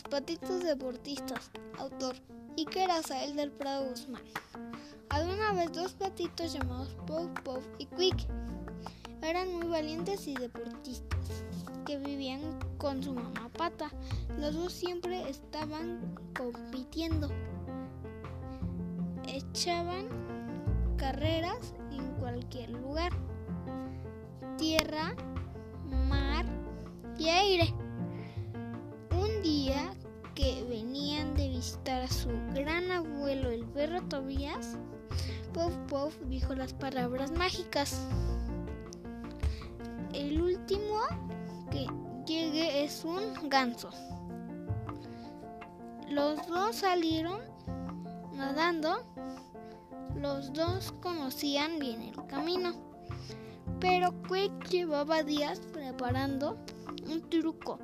[0.00, 1.50] patitos deportistas.
[1.78, 2.16] Autor
[2.56, 4.22] Iker Azael del Prado Guzmán.
[5.10, 8.26] Había una vez dos patitos llamados Puff Puff y Quick.
[9.20, 11.44] Eran muy valientes y deportistas
[11.84, 12.40] que vivían
[12.78, 13.90] con su mamá pata.
[14.38, 17.28] Los dos siempre estaban compitiendo.
[19.26, 20.06] Echaban
[20.96, 23.12] carreras en cualquier lugar.
[24.56, 25.14] Tierra,
[26.08, 26.46] mar
[27.18, 27.74] y aire.
[30.34, 34.78] Que venían de visitar a su gran abuelo el perro Tobías,
[35.52, 38.00] Puff Puff dijo las palabras mágicas.
[40.14, 41.00] El último
[41.70, 41.86] que
[42.26, 43.90] llegue es un ganso.
[46.08, 47.40] Los dos salieron
[48.34, 49.04] nadando.
[50.14, 52.72] Los dos conocían bien el camino.
[53.80, 56.56] Pero Quick llevaba días preparando
[57.10, 57.78] un truco.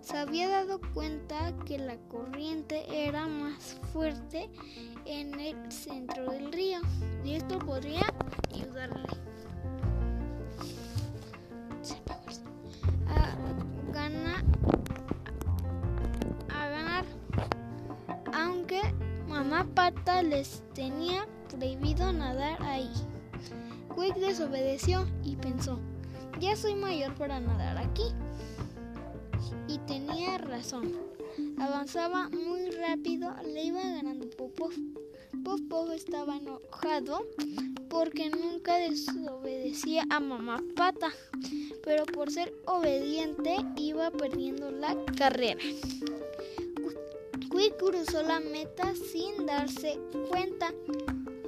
[0.00, 4.50] Se había dado cuenta que la corriente era más fuerte
[5.04, 6.80] en el centro del río
[7.24, 8.02] y esto podría
[8.52, 9.08] ayudarle
[13.08, 13.34] a
[13.92, 14.44] ganar,
[16.50, 17.04] a ganar,
[18.32, 18.80] aunque
[19.28, 22.90] mamá pata les tenía prohibido nadar ahí.
[23.94, 25.78] Quick desobedeció y pensó,
[26.40, 28.04] ya soy mayor para nadar aquí.
[29.68, 30.92] Y tenía razón.
[31.58, 34.72] Avanzaba muy rápido, le iba ganando Popov.
[35.44, 37.26] Popov estaba enojado
[37.88, 41.12] porque nunca desobedecía a mamá pata,
[41.84, 45.60] pero por ser obediente iba perdiendo la carrera.
[47.54, 50.72] Quick cruzó la meta sin darse cuenta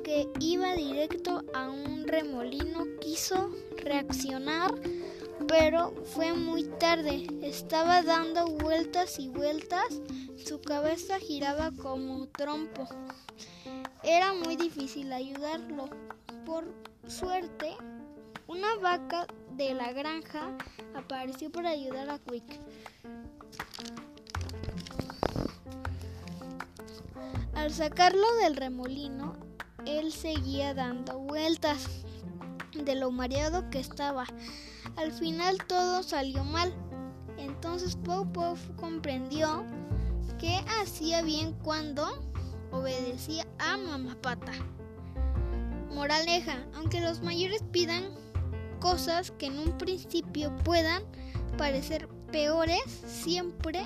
[0.05, 2.85] que iba directo a un remolino.
[3.01, 4.73] Quiso reaccionar,
[5.49, 7.27] pero fue muy tarde.
[7.43, 10.01] Estaba dando vueltas y vueltas.
[10.45, 12.89] Su cabeza giraba como trompo.
[14.03, 15.89] Era muy difícil ayudarlo.
[16.45, 16.73] Por
[17.07, 17.77] suerte,
[18.47, 20.57] una vaca de la granja
[20.95, 22.61] apareció para ayudar a Quick.
[27.55, 29.35] Al sacarlo del remolino,
[29.87, 32.06] él seguía dando vueltas
[32.73, 34.27] de lo mareado que estaba.
[34.97, 36.75] Al final todo salió mal.
[37.39, 39.65] Entonces Popov comprendió
[40.39, 42.07] que hacía bien cuando
[42.73, 44.53] obedecía a mamá pata.
[45.95, 48.05] Moraleja, aunque los mayores pidan
[48.81, 51.03] cosas que en un principio puedan
[51.57, 53.83] parecer peores, siempre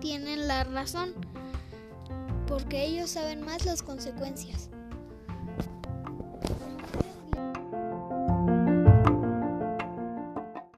[0.00, 1.14] tienen la razón,
[2.46, 4.70] porque ellos saben más las consecuencias.